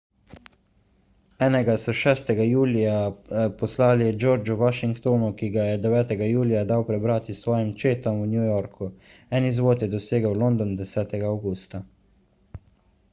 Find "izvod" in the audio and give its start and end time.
9.53-9.87